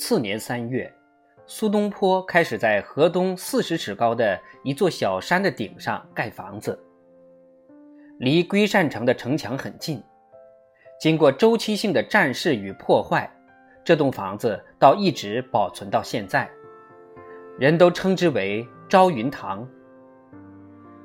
[0.00, 0.90] 次年三月，
[1.44, 6.76] 苏东坡开始在河东四十尺高的一座小山的顶上盖房子，
[8.18, 10.02] 离归善城的城墙很近。
[10.98, 13.30] 经过周期性的战事与破坏，
[13.84, 16.50] 这栋房子倒一直保存到现在，
[17.58, 19.68] 人都称之为朝云堂。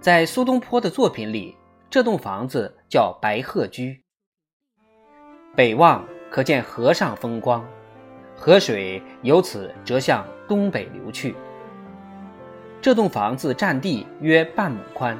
[0.00, 1.56] 在苏东坡的作品里，
[1.88, 4.02] 这栋房子叫白鹤居。
[5.54, 7.64] 北望可见河上风光。
[8.42, 11.34] 河水由此折向东北流去。
[12.80, 15.14] 这栋房子占地约半亩宽，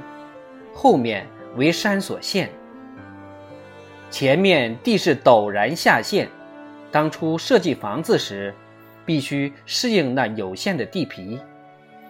[0.73, 2.51] 后面为山所陷，
[4.11, 6.27] 前面地势陡然下陷。
[6.91, 8.55] 当初设计房子时，
[9.05, 11.39] 必须适应那有限的地皮，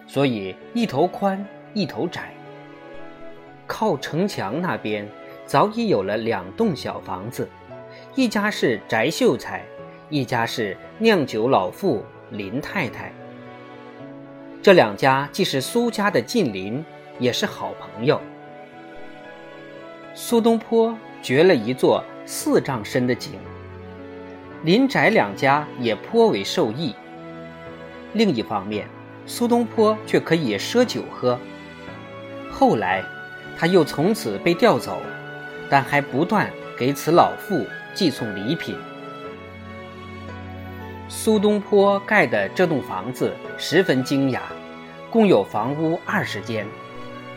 [0.07, 2.33] 所以一头宽一头窄。
[3.67, 5.05] 靠城墙那边
[5.45, 7.49] 早已有了两栋小房子，
[8.15, 9.61] 一家是翟秀才。
[10.11, 13.13] 一家是酿酒老妇林太太，
[14.61, 16.83] 这两家既是苏家的近邻，
[17.17, 18.19] 也是好朋友。
[20.13, 23.39] 苏东坡掘了一座四丈深的井，
[24.65, 26.93] 林宅两家也颇为受益。
[28.11, 28.85] 另一方面，
[29.25, 31.39] 苏东坡却可以赊酒喝。
[32.51, 33.01] 后来，
[33.57, 35.01] 他又从此被调走，
[35.69, 38.75] 但还不断给此老妇寄送礼品。
[41.13, 44.43] 苏东坡盖的这栋房子十分精雅，
[45.11, 46.65] 共有房屋二十间。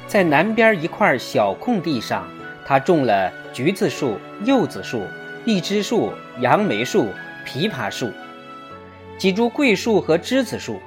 [0.06, 2.24] 在南边一块小空地上，
[2.64, 5.02] 他种了橘子树、柚子树、
[5.44, 7.08] 荔枝树、杨梅树、
[7.44, 8.12] 枇杷树，
[9.18, 10.80] 几株桂树和栀子树。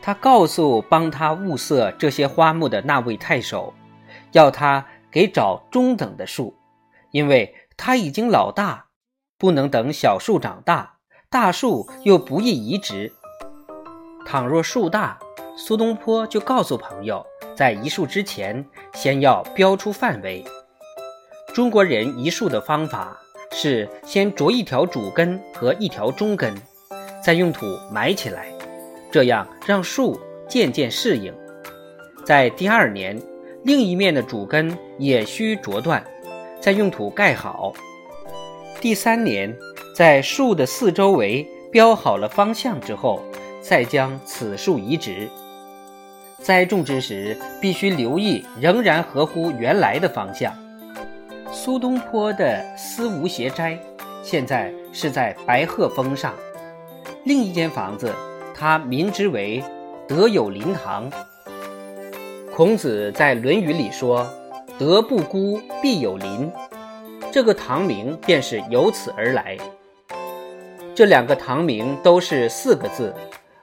[0.00, 3.74] 他告诉帮他物色这些花木的那位太守，
[4.32, 6.56] 要他给找中等的树，
[7.10, 8.86] 因为他已经老大，
[9.36, 10.93] 不能等小树长大。
[11.34, 13.12] 大树又不易移植，
[14.24, 15.18] 倘若树大，
[15.56, 20.44] 苏东坡就告诉朋友，在移树之前，先要标出范围。
[21.52, 26.54] 中国人移树的方法是先着一条主根和一条中根，
[27.20, 28.46] 再用土埋起来，
[29.10, 30.16] 这样让树
[30.48, 31.34] 渐渐适应。
[32.24, 33.20] 在第二年，
[33.64, 36.00] 另一面的主根也需着断，
[36.60, 37.72] 再用土盖好。
[38.80, 39.52] 第三年。
[39.94, 43.22] 在树的四周围标好了方向之后，
[43.60, 45.28] 再将此树移植。
[46.40, 50.52] 栽种之时必须留意，仍然合乎原来的方向。
[51.52, 53.78] 苏东坡的思无邪斋，
[54.20, 56.34] 现在是在白鹤峰上。
[57.22, 58.12] 另一间房子，
[58.52, 59.62] 他名之为
[60.08, 61.08] 德有林堂。
[62.52, 64.28] 孔子在《论语》里说
[64.76, 66.50] ：“德不孤，必有邻。”
[67.30, 69.56] 这个堂名便是由此而来。
[70.94, 73.12] 这两个堂名都是四个字，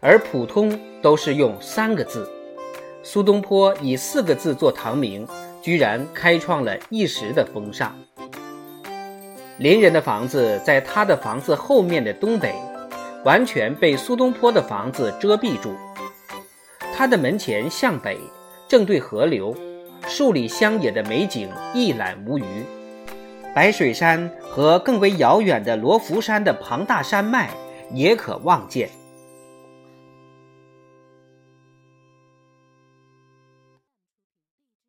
[0.01, 2.29] 而普通都是用三个字。
[3.03, 5.25] 苏东坡以四个字做堂名，
[5.61, 7.95] 居然开创了一时的风尚。
[9.59, 12.53] 邻人的房子在他的房子后面的东北，
[13.23, 15.73] 完全被苏东坡的房子遮蔽住。
[16.93, 18.17] 他的门前向北，
[18.67, 19.55] 正对河流，
[20.05, 22.43] 数里乡野的美景一览无余。
[23.53, 27.53] 白水山和更为遥远的罗浮山的庞大山脉
[27.91, 28.89] 也可望见。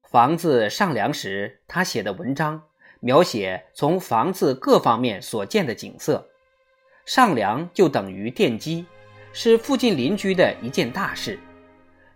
[0.08, 2.62] 房子上梁时，他写的文章
[3.00, 6.28] 描写从房子各方面所见的景色。
[7.04, 8.86] 上梁就等于奠基，
[9.32, 11.36] 是附近邻居的一件大事。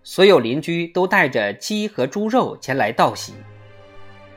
[0.04, 3.32] 所有邻居都带着鸡和猪肉前来道喜。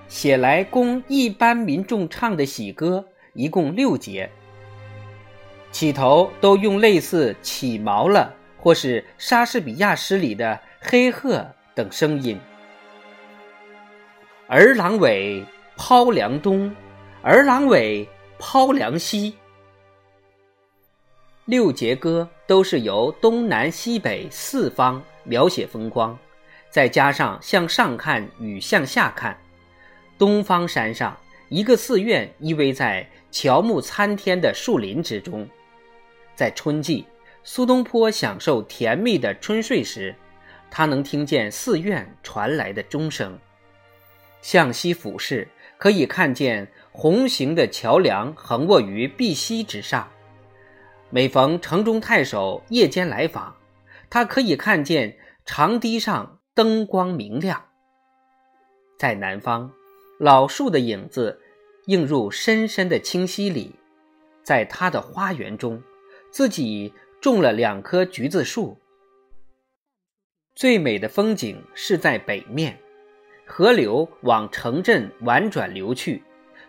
[0.10, 4.30] 写来供一般民众唱的喜歌，一共六节。
[5.72, 12.38] 起头都用类似“起毛了”或是莎士比亚诗里的“黑鹤”等声音。
[14.48, 15.46] 儿郎尾
[15.78, 16.76] 抛梁东，
[17.22, 18.10] 儿郎尾
[18.40, 19.36] 抛梁西。
[21.46, 26.18] 六节歌都是由东南西北四方描写风光，
[26.72, 29.40] 再加上向上看与向下看。
[30.20, 31.18] 东方山上，
[31.48, 35.48] 一个寺院依偎在乔木参天的树林之中。
[36.36, 37.08] 在春季，
[37.46, 40.14] 苏东坡享受甜蜜的春睡时，
[40.70, 43.40] 他能听见寺院传来的钟声。
[44.42, 50.06] 向西俯视，可以看见红形的桥梁横卧于碧溪之上。
[51.10, 53.56] 每逢城中太守夜间来访，
[54.10, 57.64] 他可以看见长堤上灯光明亮。
[58.98, 59.72] 在南方。
[60.20, 61.40] 老树的影子
[61.86, 63.74] 映入深深的清溪里，
[64.44, 65.82] 在他的花园中，
[66.30, 68.78] 自己种了两棵橘子树。
[70.54, 72.78] 最美的风景是在北面，
[73.46, 76.22] 河流往城镇婉转流去，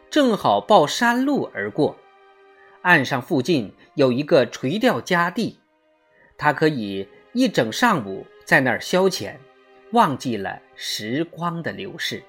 [0.09, 1.97] 正好抱山路而过。
[2.83, 5.59] 岸上附近有一个垂钓佳地，
[6.39, 9.35] 他可以一整上午在那儿消遣，
[9.91, 12.23] 忘记了时光的流逝。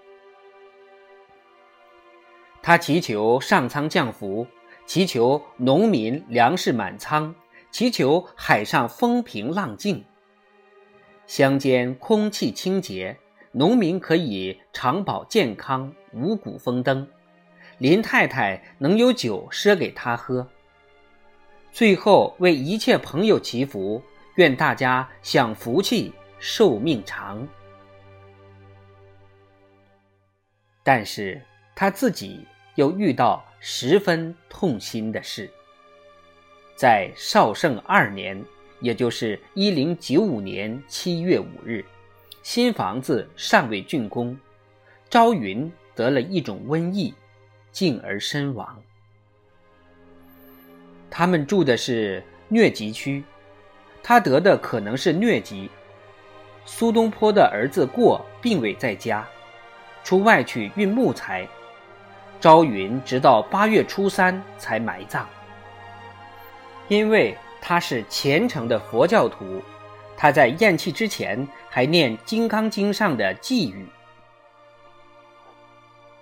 [2.64, 4.46] 他祈求上苍降福，
[4.86, 7.34] 祈求农民粮食满仓，
[7.72, 10.04] 祈求海上风平浪静。
[11.26, 13.18] 乡间空气清洁，
[13.52, 17.08] 农民可以长保健康，五谷丰登。
[17.80, 20.48] 林太太能有酒赊给他喝。
[21.72, 24.04] 最后为一切朋友祈福，
[24.36, 27.48] 愿大家享福气，寿命长。
[30.84, 31.42] 但是
[31.82, 32.46] 他自己
[32.76, 35.50] 又遇到十分痛心的事。
[36.76, 38.40] 在绍圣二年，
[38.82, 41.84] 也就是一零九五年七月五日，
[42.44, 44.38] 新房子尚未竣工，
[45.10, 47.12] 朝云得了一种瘟疫。
[47.72, 48.80] 进而身亡。
[51.10, 53.24] 他们住的是疟疾区，
[54.04, 55.68] 他得的可能是疟疾。
[56.64, 59.28] 苏东坡的儿子过并未在家，
[60.04, 61.48] 出外去运木材。
[62.42, 65.26] 朝云直到八月初三才埋葬。
[66.90, 69.62] 因为他是虔诚的佛教徒，
[70.18, 73.88] 他在咽气之前还念《金刚经》上的寄语：“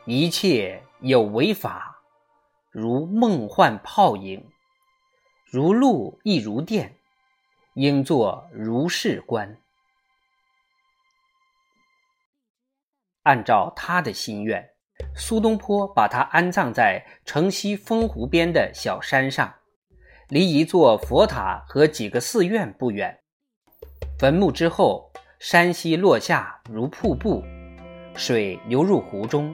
[0.05, 2.01] 一切。”有为法，
[2.71, 4.51] 如梦幻泡影，
[5.45, 6.97] 如露亦如电，
[7.75, 9.55] 应作如是观。
[13.23, 14.69] 按照他的心愿，
[15.15, 19.53] 苏东坡把他安葬在城西风湖边的小山上，
[20.29, 23.19] 离一座佛塔和几个寺院不远。
[24.17, 27.43] 坟墓之后，山溪落下如瀑布，
[28.15, 29.53] 水流入湖中。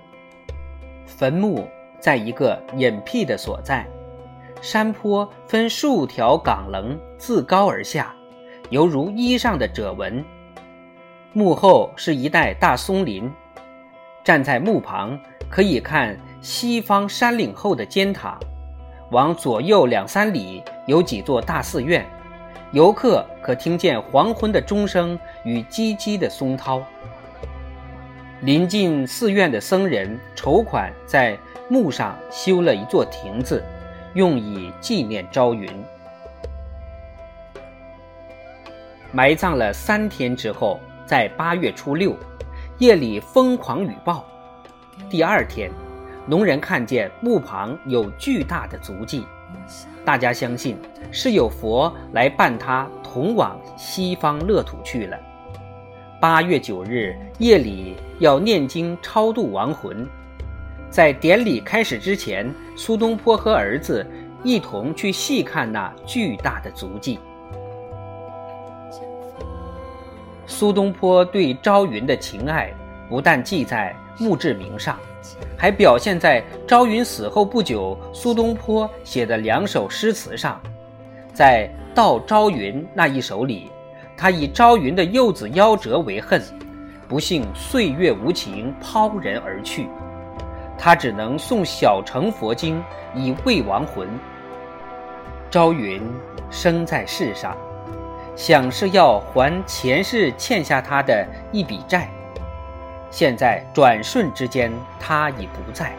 [1.05, 1.67] 坟墓
[1.99, 3.85] 在一个隐僻的所在，
[4.61, 8.15] 山坡分数条岗棱自高而下，
[8.69, 10.23] 犹如衣上的褶纹。
[11.33, 13.31] 墓后是一带大松林，
[14.23, 15.19] 站在墓旁
[15.49, 18.37] 可以看西方山岭后的尖塔，
[19.11, 22.05] 往左右两三里有几座大寺院，
[22.71, 26.83] 游客可听见黄昏的钟声与唧唧的松涛。
[28.41, 31.37] 临近寺院的僧人筹款，在
[31.69, 33.63] 墓上修了一座亭子，
[34.13, 35.69] 用以纪念朝云。
[39.11, 42.13] 埋葬了三天之后，在八月初六
[42.77, 44.23] 夜里疯狂雨暴。
[45.09, 45.69] 第二天，
[46.25, 49.25] 农人看见墓旁有巨大的足迹，
[50.03, 50.77] 大家相信
[51.11, 55.17] 是有佛来伴他同往西方乐土去了。
[56.19, 60.07] 八月九日夜里要念经超度亡魂，
[60.89, 64.05] 在典礼开始之前，苏东坡和儿子
[64.43, 67.19] 一同去细看那巨大的足迹。
[70.47, 72.73] 苏东坡对朝云的情爱
[73.09, 74.97] 不但记在墓志铭上，
[75.57, 80.61] 还表现在朝云死后不久，苏东坡写的两首诗词上。
[81.33, 83.71] 在《悼朝云》那一首里。
[84.17, 86.41] 他以朝云的幼子夭折为恨，
[87.05, 89.89] 不幸岁月无情，抛人而去。
[90.77, 92.81] 他只能送小乘佛经
[93.13, 94.07] 以慰亡魂。
[95.51, 96.01] 朝云
[96.49, 97.57] 生在世上，
[98.37, 102.09] 想是要还前世欠下他的一笔债。
[103.11, 105.93] 现在转瞬之间，他已不在，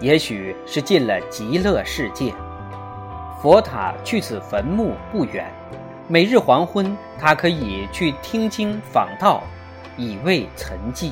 [0.00, 2.32] 也许是进了极乐世界。
[3.40, 5.46] 佛塔距此坟墓不远。
[6.08, 9.42] 每日黄昏，他可以去听经访道，
[9.96, 11.10] 以慰沉寂。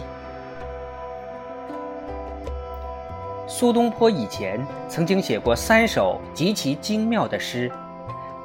[3.48, 7.70] 苏东坡以前曾经写过三首极其精妙的诗，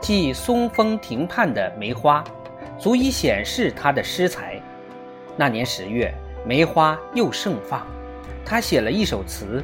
[0.01, 2.23] 即松风亭畔的梅花，
[2.77, 4.59] 足以显示他的诗才。
[5.35, 6.13] 那年十月，
[6.45, 7.85] 梅花又盛放，
[8.45, 9.63] 他写了一首词，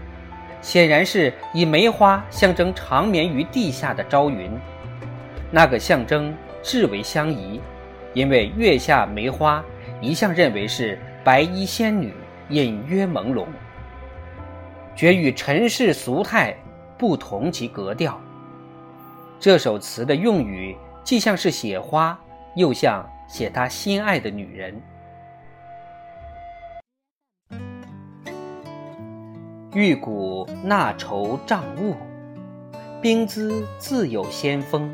[0.61, 4.51] 显然是以梅花象征长眠于地下的朝云，
[5.51, 6.35] 那个象征。
[6.67, 7.61] 至为相宜，
[8.15, 9.63] 因为月下梅花
[10.01, 12.11] 一向认为是白衣仙女，
[12.49, 13.45] 隐约朦胧，
[14.95, 16.57] 绝与尘世俗态
[16.97, 18.19] 不同其格调。
[19.39, 22.19] 这首词的用语既像是写花，
[22.55, 24.81] 又像写他心爱的女人。
[29.75, 31.95] 玉骨纳愁障物，
[33.01, 34.89] 冰姿自有仙风。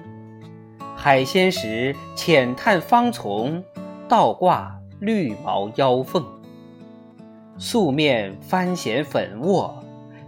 [0.96, 3.64] 海鲜时浅探芳丛，
[4.10, 6.26] 倒挂绿毛腰凤。
[7.60, 9.84] 素面翻弦粉卧，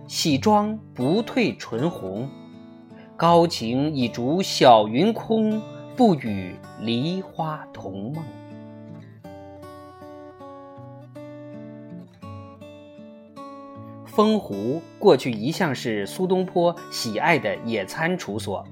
[0.07, 2.29] 喜妆不褪唇红。
[3.17, 5.59] 高情已逐晓云空，
[5.97, 8.23] 不与梨花同梦。
[14.15, 18.63] 丰湖过去一向是苏东坡喜爱的野餐处所。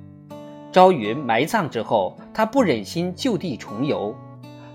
[0.71, 4.15] 朝云埋葬之后，他不忍心就地重游，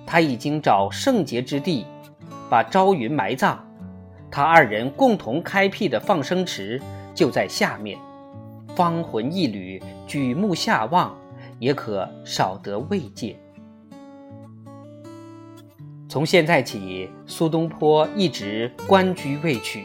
[0.05, 1.87] 他已经找圣洁之地，
[2.51, 3.65] 把朝云埋葬。
[4.29, 6.83] 他二人共同开辟的放生池
[7.15, 7.97] 就在下面，
[8.75, 11.17] 芳魂一缕，举目下望，
[11.61, 13.37] 也可少得慰藉。
[16.09, 19.85] 从现在起，苏东坡一直官居未娶。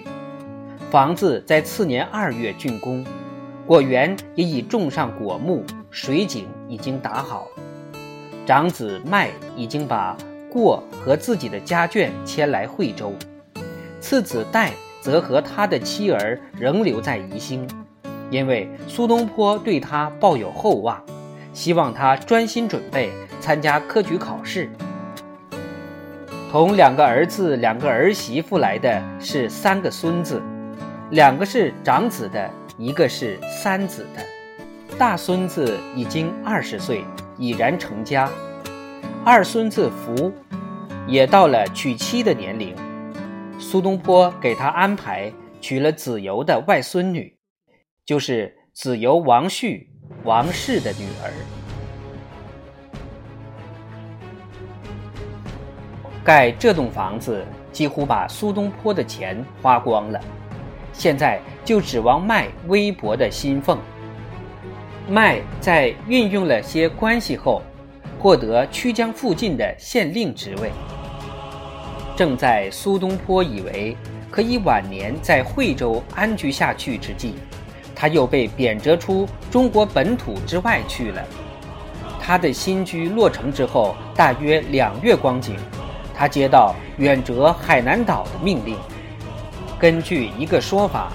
[0.92, 3.06] 房子在次年二月竣工，
[3.66, 7.48] 果园也已种上果木，水井已经打好。
[8.46, 10.18] 长子迈已经把
[10.52, 13.14] 过和自己的家眷迁来惠州，
[14.02, 17.66] 次子戴则和他的妻儿仍留在宜兴，
[18.30, 21.02] 因为苏东坡对他抱有厚望，
[21.54, 24.70] 希望他专心准备参加科举考试。
[26.52, 30.42] 同两个儿子、两个儿媳妇来的是三个孙子。
[31.12, 34.26] 两个是长子的，一个是三子的。
[34.98, 37.04] 大孙子已经二十岁，
[37.38, 38.30] 已然成家；
[39.26, 40.32] 二孙子福
[41.06, 42.74] 也到了娶妻的年龄。
[43.60, 47.38] 苏东坡给他安排娶了子由的外孙女，
[48.06, 49.90] 就是子由王旭、
[50.24, 51.34] 王氏的女儿。
[56.24, 60.22] 盖这栋房子，几乎把苏东坡的钱花光了。
[60.94, 63.78] 现在就指望麦微薄的薪俸。
[65.08, 67.62] 麦在运用了些关系后，
[68.20, 70.72] 获得曲江附近的县令职位。
[72.16, 73.98] 正在苏东坡以为
[74.30, 77.34] 可以晚年在惠州安居下去之际，
[77.96, 81.24] 他又被贬谪出中国本土之外去了。
[82.20, 85.56] 他的新居落成之后，大约两月光景，
[86.14, 88.78] 他接到远谪海南岛的命令。
[89.82, 91.12] 根据一个说法，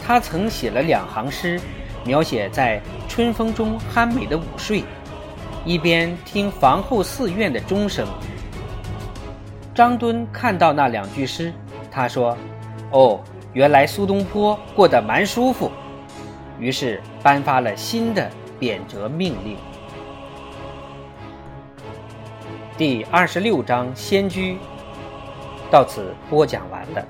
[0.00, 1.60] 他曾写了两行诗，
[2.06, 4.82] 描写在春风中酣美的午睡，
[5.62, 8.08] 一边听房后寺院的钟声。
[9.74, 11.52] 张敦看到那两句诗，
[11.90, 12.34] 他说
[12.92, 13.20] ：“哦，
[13.52, 15.70] 原来苏东坡过得蛮舒服。”
[16.58, 19.58] 于是颁发了新的贬谪命令。
[22.78, 24.54] 第二十六章《仙居》
[25.70, 27.04] 到此播讲完了。